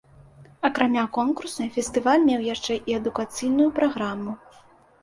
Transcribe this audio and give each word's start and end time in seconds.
Акрамя 0.69 1.03
конкурснай, 1.17 1.69
фестываль 1.75 2.27
меў 2.31 2.41
яшчэ 2.53 2.79
і 2.93 2.99
адукацыйную 3.03 3.71
праграму. 3.79 4.31